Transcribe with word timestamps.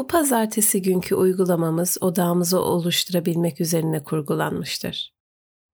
Bu 0.00 0.06
pazartesi 0.06 0.82
günkü 0.82 1.14
uygulamamız 1.14 1.98
odağımızı 2.00 2.60
oluşturabilmek 2.60 3.60
üzerine 3.60 4.02
kurgulanmıştır. 4.02 5.14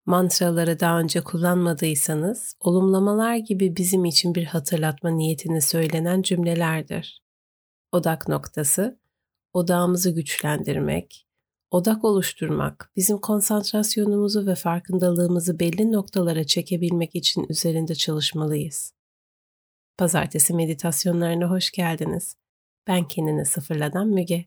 Mantraları 0.07 0.81
daha 0.81 1.01
önce 1.01 1.21
kullanmadıysanız, 1.21 2.57
olumlamalar 2.61 3.37
gibi 3.37 3.77
bizim 3.77 4.05
için 4.05 4.35
bir 4.35 4.45
hatırlatma 4.45 5.11
niyetini 5.11 5.63
söylenen 5.63 6.23
cümlelerdir. 6.23 7.23
Odak 7.93 8.29
noktası, 8.29 9.01
odağımızı 9.53 10.11
güçlendirmek, 10.11 11.27
odak 11.71 12.05
oluşturmak, 12.05 12.93
bizim 12.97 13.19
konsantrasyonumuzu 13.19 14.47
ve 14.47 14.55
farkındalığımızı 14.55 15.59
belli 15.61 15.93
noktalara 15.93 16.45
çekebilmek 16.45 17.15
için 17.15 17.47
üzerinde 17.49 17.95
çalışmalıyız. 17.95 18.93
Pazartesi 19.99 20.55
meditasyonlarına 20.55 21.51
hoş 21.51 21.71
geldiniz. 21.71 22.37
Ben 22.87 23.09
kendini 23.09 23.45
sıfırladan 23.47 24.09
Müge. 24.09 24.47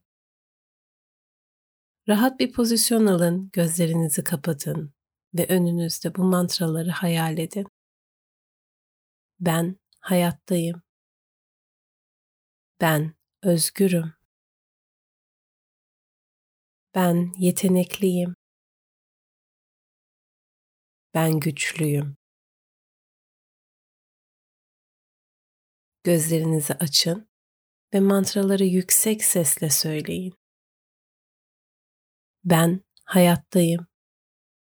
Rahat 2.08 2.40
bir 2.40 2.52
pozisyon 2.52 3.06
alın, 3.06 3.50
gözlerinizi 3.54 4.24
kapatın 4.24 4.94
ve 5.34 5.48
önünüzde 5.48 6.16
bu 6.16 6.24
mantraları 6.24 6.90
hayal 6.90 7.38
edin. 7.38 7.68
Ben 9.40 9.80
hayattayım. 10.00 10.82
Ben 12.82 13.14
özgürüm. 13.44 14.14
Ben 16.96 17.34
yetenekliyim. 17.38 18.36
Ben 21.14 21.40
güçlüyüm. 21.40 22.18
Gözlerinizi 26.04 26.74
açın 26.74 27.29
ve 27.94 28.00
mantraları 28.00 28.64
yüksek 28.64 29.24
sesle 29.24 29.70
söyleyin. 29.70 30.34
Ben 32.44 32.82
hayattayım. 33.06 33.88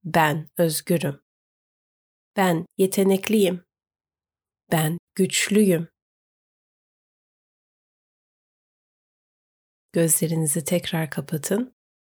Ben 0.04 0.50
özgürüm. 0.58 1.22
Ben 2.36 2.66
yetenekliyim. 2.78 3.66
Ben 4.72 4.98
güçlüyüm. 5.16 5.88
Gözlerinizi 9.94 10.64
tekrar 10.64 11.10
kapatın 11.10 11.76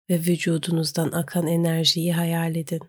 ve 0.10 0.16
vücudunuzdan 0.16 1.12
akan 1.12 1.48
enerjiyi 1.48 2.14
hayal 2.14 2.56
edin. 2.56 2.82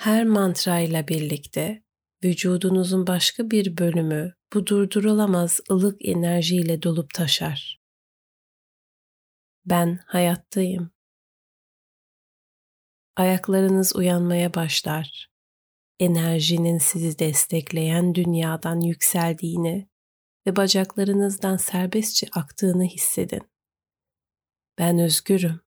Her 0.00 0.24
mantra 0.24 0.80
ile 0.80 1.08
birlikte 1.08 1.82
vücudunuzun 2.24 3.06
başka 3.06 3.50
bir 3.50 3.76
bölümü 3.76 4.34
bu 4.54 4.66
durdurulamaz 4.66 5.60
ılık 5.70 6.04
enerjiyle 6.04 6.82
dolup 6.82 7.14
taşar. 7.14 7.80
Ben 9.64 9.98
hayattayım. 10.06 10.90
Ayaklarınız 13.16 13.96
uyanmaya 13.96 14.54
başlar. 14.54 15.30
Enerjinin 15.98 16.78
sizi 16.78 17.18
destekleyen 17.18 18.14
dünyadan 18.14 18.80
yükseldiğini 18.80 19.88
ve 20.46 20.56
bacaklarınızdan 20.56 21.56
serbestçe 21.56 22.26
aktığını 22.32 22.84
hissedin. 22.84 23.50
Ben 24.78 24.98
özgürüm. 24.98 25.69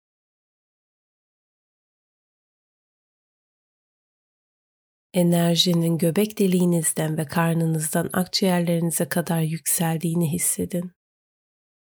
Enerjinin 5.13 5.97
göbek 5.97 6.39
deliğinizden 6.39 7.17
ve 7.17 7.25
karnınızdan 7.25 8.09
akciğerlerinize 8.13 9.09
kadar 9.09 9.41
yükseldiğini 9.41 10.33
hissedin. 10.33 10.91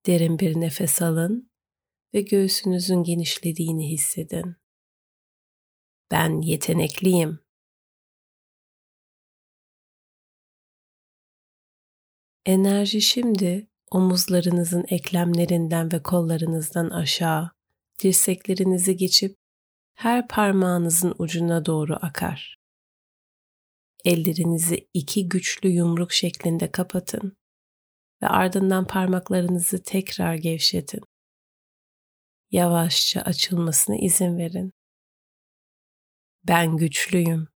Derin 0.06 0.40
bir 0.40 0.62
nefes 0.62 1.02
alın 1.02 1.52
ve 2.14 2.22
göğsünüzün 2.22 3.03
genişlediğini 3.03 3.92
hissedin. 3.92 4.56
Ben 6.12 6.42
yetenekliyim. 6.42 7.40
Enerji 12.46 13.02
şimdi 13.02 13.68
omuzlarınızın 13.92 14.86
eklemlerinden 14.90 15.92
ve 15.92 16.03
kollarınızdan 16.03 16.90
aşağı, 16.90 17.52
dirseklerinizi 18.03 18.97
geçip 18.97 19.38
her 19.94 20.28
parmağınızın 20.28 21.16
ucuna 21.18 21.66
doğru 21.66 21.97
akar. 22.02 22.62
Ellerinizi 24.06 24.88
iki 24.94 25.30
güçlü 25.30 25.69
yumruk 25.69 26.12
şeklinde 26.12 26.72
kapatın 26.72 27.38
ve 28.22 28.28
ardından 28.28 28.88
parmaklarınızı 28.88 29.84
tekrar 29.84 30.36
gevşetin. 30.36 31.02
Yavaşça 32.52 33.22
açılmasına 33.22 33.96
izin 33.96 34.38
verin. 34.38 34.74
Ben 36.47 36.78
güçlüyüm. 36.78 37.47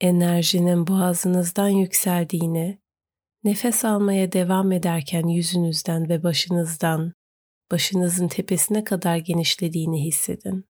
Enerjinin 0.00 0.86
boğazınızdan 0.86 1.68
yükseldiğini, 1.68 2.78
nefes 3.44 3.84
almaya 3.84 4.32
devam 4.32 4.72
ederken 4.72 5.26
yüzünüzden 5.28 6.08
ve 6.08 6.22
başınızdan 6.22 7.12
başınızın 7.72 8.28
tepesine 8.28 8.84
kadar 8.84 9.16
genişlediğini 9.16 10.06
hissedin. 10.06 10.64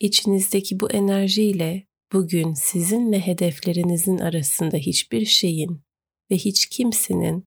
İçinizdeki 0.00 0.80
bu 0.80 0.90
enerjiyle 0.90 1.86
bugün 2.12 2.54
sizinle 2.54 3.26
hedeflerinizin 3.26 4.18
arasında 4.18 4.76
hiçbir 4.76 5.24
şeyin 5.24 5.84
ve 6.30 6.34
hiç 6.34 6.66
kimsenin 6.68 7.44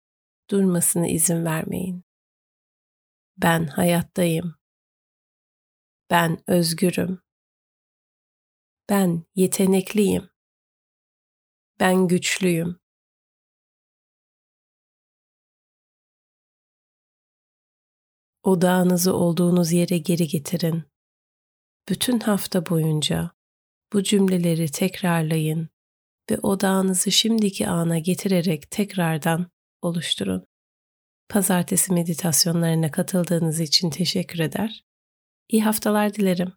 durmasına 0.50 1.08
izin 1.08 1.44
vermeyin. 1.44 2.04
Ben 3.36 3.66
hayattayım. 3.66 4.54
Ben 6.10 6.38
özgürüm. 6.46 7.20
Ben 8.88 9.24
yetenekliyim. 9.34 10.30
Ben 11.80 12.08
güçlüyüm. 12.08 12.80
Odağınızı 18.46 19.14
olduğunuz 19.14 19.72
yere 19.72 19.98
geri 19.98 20.28
getirin. 20.28 20.84
Bütün 21.88 22.20
hafta 22.20 22.66
boyunca 22.66 23.30
bu 23.92 24.02
cümleleri 24.02 24.70
tekrarlayın 24.70 25.68
ve 26.30 26.38
odağınızı 26.38 27.12
şimdiki 27.12 27.68
ana 27.68 27.98
getirerek 27.98 28.70
tekrardan 28.70 29.50
oluşturun. 29.82 30.46
Pazartesi 31.28 31.92
meditasyonlarına 31.92 32.90
katıldığınız 32.90 33.60
için 33.60 33.90
teşekkür 33.90 34.38
eder. 34.38 34.84
İyi 35.48 35.64
haftalar 35.64 36.14
dilerim. 36.14 36.52